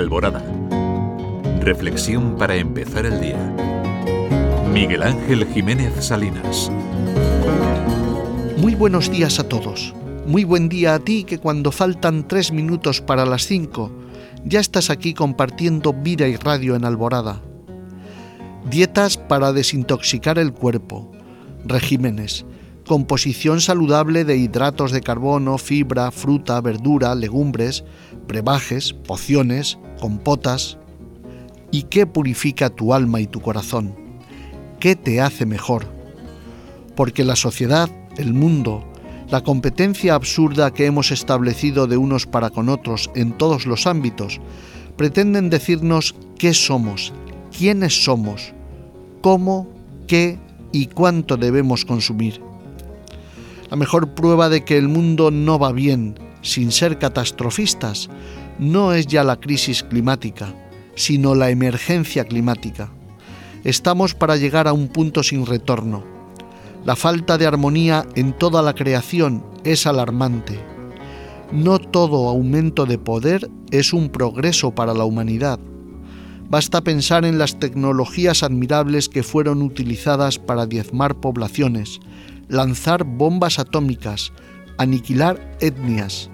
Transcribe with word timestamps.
Alborada. 0.00 0.42
Reflexión 1.60 2.36
para 2.36 2.56
empezar 2.56 3.04
el 3.04 3.20
día. 3.20 3.54
Miguel 4.72 5.02
Ángel 5.02 5.46
Jiménez 5.52 5.92
Salinas. 6.02 6.72
Muy 8.56 8.74
buenos 8.74 9.10
días 9.10 9.38
a 9.38 9.48
todos. 9.48 9.94
Muy 10.26 10.44
buen 10.44 10.70
día 10.70 10.94
a 10.94 11.00
ti 11.00 11.24
que 11.24 11.38
cuando 11.38 11.70
faltan 11.70 12.26
tres 12.26 12.50
minutos 12.50 13.02
para 13.02 13.26
las 13.26 13.46
cinco, 13.46 13.92
ya 14.44 14.60
estás 14.60 14.88
aquí 14.88 15.12
compartiendo 15.12 15.92
vida 15.92 16.26
y 16.28 16.36
radio 16.36 16.76
en 16.76 16.86
Alborada. 16.86 17.42
Dietas 18.70 19.18
para 19.18 19.52
desintoxicar 19.52 20.38
el 20.38 20.54
cuerpo. 20.54 21.12
Regímenes. 21.66 22.46
Composición 22.86 23.60
saludable 23.60 24.24
de 24.24 24.36
hidratos 24.36 24.92
de 24.92 25.02
carbono, 25.02 25.58
fibra, 25.58 26.10
fruta, 26.10 26.60
verdura, 26.60 27.14
legumbres, 27.14 27.84
brebajes, 28.26 28.92
pociones, 28.92 29.78
compotas. 30.00 30.78
¿Y 31.70 31.84
qué 31.84 32.06
purifica 32.06 32.70
tu 32.70 32.92
alma 32.92 33.20
y 33.20 33.28
tu 33.28 33.40
corazón? 33.40 33.94
¿Qué 34.80 34.96
te 34.96 35.20
hace 35.20 35.46
mejor? 35.46 35.86
Porque 36.96 37.22
la 37.22 37.36
sociedad, 37.36 37.88
el 38.16 38.34
mundo, 38.34 38.82
la 39.30 39.42
competencia 39.42 40.14
absurda 40.14 40.72
que 40.72 40.86
hemos 40.86 41.12
establecido 41.12 41.86
de 41.86 41.96
unos 41.96 42.26
para 42.26 42.50
con 42.50 42.68
otros 42.68 43.10
en 43.14 43.32
todos 43.32 43.66
los 43.66 43.86
ámbitos, 43.86 44.40
pretenden 44.96 45.50
decirnos 45.50 46.16
qué 46.36 46.52
somos, 46.52 47.12
quiénes 47.56 48.04
somos, 48.04 48.52
cómo, 49.20 49.68
qué 50.08 50.38
y 50.72 50.86
cuánto 50.86 51.36
debemos 51.36 51.84
consumir. 51.84 52.40
La 53.70 53.76
mejor 53.76 54.14
prueba 54.14 54.48
de 54.48 54.64
que 54.64 54.76
el 54.76 54.88
mundo 54.88 55.30
no 55.30 55.58
va 55.58 55.70
bien, 55.70 56.16
sin 56.42 56.72
ser 56.72 56.98
catastrofistas, 56.98 58.08
no 58.58 58.92
es 58.92 59.06
ya 59.06 59.24
la 59.24 59.40
crisis 59.40 59.82
climática, 59.82 60.54
sino 60.94 61.34
la 61.34 61.50
emergencia 61.50 62.24
climática. 62.24 62.92
Estamos 63.64 64.14
para 64.14 64.36
llegar 64.36 64.68
a 64.68 64.72
un 64.72 64.88
punto 64.88 65.22
sin 65.22 65.46
retorno. 65.46 66.04
La 66.84 66.96
falta 66.96 67.36
de 67.36 67.46
armonía 67.46 68.06
en 68.14 68.32
toda 68.32 68.62
la 68.62 68.74
creación 68.74 69.44
es 69.64 69.86
alarmante. 69.86 70.58
No 71.52 71.78
todo 71.78 72.28
aumento 72.28 72.86
de 72.86 72.96
poder 72.96 73.50
es 73.70 73.92
un 73.92 74.08
progreso 74.08 74.74
para 74.74 74.94
la 74.94 75.04
humanidad. 75.04 75.58
Basta 76.48 76.82
pensar 76.82 77.24
en 77.24 77.38
las 77.38 77.58
tecnologías 77.58 78.42
admirables 78.42 79.08
que 79.08 79.22
fueron 79.22 79.62
utilizadas 79.62 80.38
para 80.38 80.66
diezmar 80.66 81.20
poblaciones, 81.20 82.00
lanzar 82.48 83.04
bombas 83.04 83.58
atómicas, 83.58 84.32
aniquilar 84.80 85.38
etnias. 85.60 86.30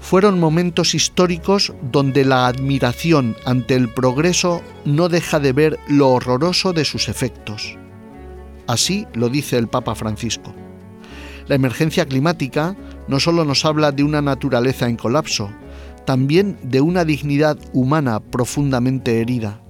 Fueron 0.00 0.40
momentos 0.40 0.94
históricos 0.94 1.74
donde 1.92 2.24
la 2.24 2.46
admiración 2.46 3.36
ante 3.44 3.74
el 3.74 3.92
progreso 3.92 4.62
no 4.86 5.10
deja 5.10 5.40
de 5.40 5.52
ver 5.52 5.78
lo 5.86 6.08
horroroso 6.08 6.72
de 6.72 6.86
sus 6.86 7.10
efectos. 7.10 7.76
Así 8.66 9.06
lo 9.12 9.28
dice 9.28 9.58
el 9.58 9.68
Papa 9.68 9.94
Francisco. 9.94 10.54
La 11.48 11.54
emergencia 11.54 12.06
climática 12.06 12.76
no 13.08 13.20
solo 13.20 13.44
nos 13.44 13.66
habla 13.66 13.92
de 13.92 14.04
una 14.04 14.22
naturaleza 14.22 14.88
en 14.88 14.96
colapso, 14.96 15.50
también 16.06 16.58
de 16.62 16.80
una 16.80 17.04
dignidad 17.04 17.58
humana 17.74 18.20
profundamente 18.20 19.20
herida. 19.20 19.60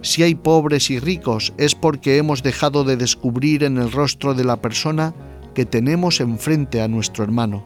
Si 0.00 0.22
hay 0.22 0.36
pobres 0.36 0.90
y 0.90 1.00
ricos 1.00 1.52
es 1.58 1.74
porque 1.74 2.16
hemos 2.16 2.42
dejado 2.42 2.84
de 2.84 2.96
descubrir 2.96 3.62
en 3.62 3.76
el 3.76 3.92
rostro 3.92 4.32
de 4.32 4.44
la 4.44 4.56
persona 4.62 5.14
que 5.56 5.64
tenemos 5.64 6.20
enfrente 6.20 6.82
a 6.82 6.86
nuestro 6.86 7.24
hermano. 7.24 7.64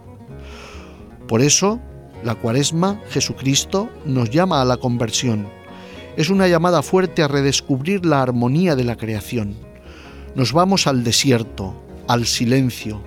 Por 1.27 1.41
eso, 1.41 1.81
la 2.23 2.37
cuaresma, 2.37 3.01
Jesucristo, 3.09 3.91
nos 4.05 4.31
llama 4.31 4.63
a 4.63 4.65
la 4.65 4.77
conversión. 4.77 5.49
Es 6.17 6.31
una 6.31 6.47
llamada 6.47 6.83
fuerte 6.83 7.25
a 7.25 7.27
redescubrir 7.27 8.07
la 8.07 8.23
armonía 8.23 8.77
de 8.77 8.85
la 8.85 8.95
creación. 8.95 9.57
Nos 10.37 10.53
vamos 10.53 10.87
al 10.87 11.03
desierto, 11.03 11.75
al 12.07 12.27
silencio, 12.27 13.03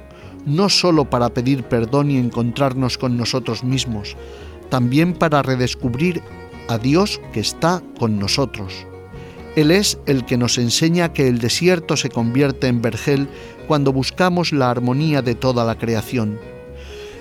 no 0.46 0.68
solo 0.68 1.10
para 1.10 1.30
pedir 1.30 1.64
perdón 1.64 2.12
y 2.12 2.18
encontrarnos 2.18 2.98
con 2.98 3.16
nosotros 3.16 3.64
mismos, 3.64 4.18
también 4.70 5.14
para 5.14 5.44
redescubrir 5.44 6.22
a 6.68 6.78
Dios 6.78 7.22
que 7.32 7.40
está 7.40 7.82
con 7.98 8.20
nosotros. 8.20 8.86
Él 9.56 9.70
es 9.70 10.00
el 10.08 10.26
que 10.26 10.38
nos 10.38 10.58
enseña 10.58 11.14
que 11.14 11.28
el 11.28 11.38
desierto 11.38 11.96
se 11.96 12.10
convierte 12.10 12.68
en 12.68 12.82
vergel 12.82 13.28
cuando 13.68 13.94
buscamos 13.94 14.52
la 14.52 14.72
armonía 14.72 15.22
de 15.22 15.36
toda 15.36 15.64
la 15.64 15.78
creación. 15.78 16.40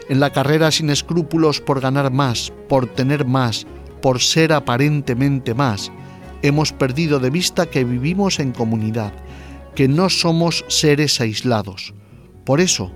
En 0.09 0.19
la 0.19 0.31
carrera 0.31 0.71
sin 0.71 0.89
escrúpulos 0.89 1.61
por 1.61 1.81
ganar 1.81 2.11
más, 2.11 2.53
por 2.69 2.87
tener 2.87 3.27
más, 3.27 3.67
por 4.01 4.21
ser 4.21 4.53
aparentemente 4.53 5.55
más, 5.55 5.93
hemos 6.43 6.73
perdido 6.73 7.21
de 7.21 7.31
vista 7.31 7.67
que 7.67 7.85
vivimos 7.85 8.41
en 8.41 8.53
comunidad, 8.53 9.13
que 9.75 9.87
no 9.87 10.09
somos 10.09 10.65
seres 10.69 11.21
aislados. 11.21 11.95
Por 12.45 12.61
eso, 12.61 12.91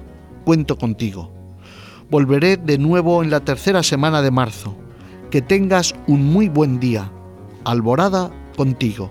cuento 0.45 0.79
contigo. 0.79 1.33
Volveré 2.11 2.57
de 2.57 2.79
nuevo 2.79 3.23
en 3.23 3.31
la 3.31 3.41
tercera 3.41 3.83
semana 3.83 4.23
de 4.23 4.31
marzo. 4.31 4.77
Que 5.31 5.43
tengas 5.43 5.95
un 6.07 6.25
muy 6.25 6.49
buen 6.49 6.79
día. 6.81 7.11
Alborada 7.65 8.31
contigo. 8.57 9.11